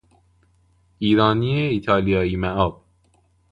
ایرانی 0.99 1.51
ایتالیایی 1.57 2.35
ماب 2.35 2.83